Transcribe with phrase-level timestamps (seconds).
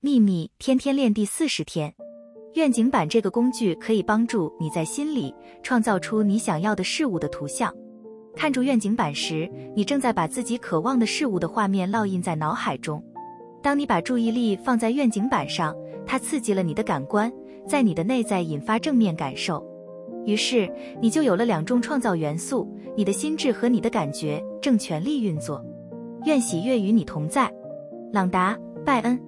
[0.00, 1.92] 秘密天天练第四十天，
[2.54, 7.74] 愿景板这个工具可以帮助你在心里创造出你想要的事物的图像。
[8.36, 13.02] 看住愿景板时，你正在把自己渴望的事物的画面烙印在脑海中。
[13.60, 15.74] 当你把注意力放在愿景板上，
[16.06, 17.32] 它刺激了你的感官，
[17.66, 19.60] 在你的内在引发正面感受。
[20.24, 20.72] 于是，
[21.02, 25.60] 你就有了两种创造元素：你的心智和你的感觉正全力运作。
[26.24, 27.52] 愿喜悦与你同在，
[28.12, 28.54] 朗达·
[28.84, 29.27] 拜恩。